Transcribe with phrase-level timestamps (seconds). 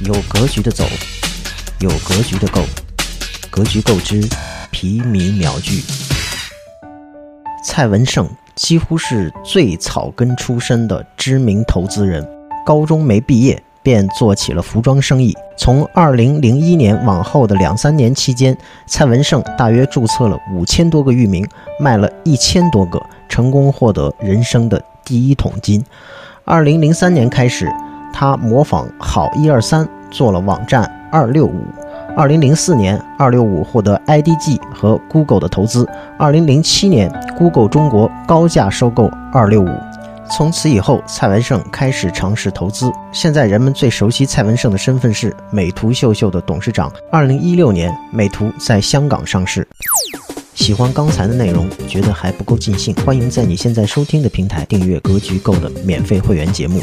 [0.00, 0.84] 有格局的走，
[1.80, 2.62] 有格局的购，
[3.50, 4.20] 格局购之，
[4.70, 5.82] 皮米秒聚。
[7.64, 12.24] 蔡文胜几乎是最草根出身的知名投资人，
[12.64, 15.36] 高中没毕业便做起了服装生意。
[15.56, 18.56] 从2001年往后的两三年期间，
[18.86, 21.44] 蔡文胜大约注册了五千多个域名，
[21.80, 25.84] 卖了一千多个，成功获得人生的第一桶金。
[26.46, 27.68] 2003年开始。
[28.10, 31.64] 他模仿好一二三做了网站二六五。
[32.16, 35.86] 二零零四年，二六五获得 IDG 和 Google 的投资。
[36.18, 39.68] 二零零七年，Google 中国高价收购二六五。
[40.30, 42.90] 从此以后，蔡文胜开始尝试投资。
[43.12, 46.92] 现在人们最熟悉蔡文胜的身份是美图秀秀的董事长。
[47.10, 49.66] 二零一六年，美图在香港上市。
[50.54, 56.80] 喜欢刚才的内容，觉得还不够尽兴，欢迎在你现在收听的平台订阅《格局够》的免费会员节目。